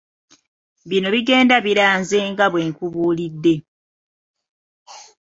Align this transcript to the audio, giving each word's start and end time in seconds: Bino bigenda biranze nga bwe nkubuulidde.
Bino 0.89 1.07
bigenda 1.15 1.55
biranze 1.65 2.17
nga 2.31 2.45
bwe 2.51 2.61
nkubuulidde. 2.69 3.53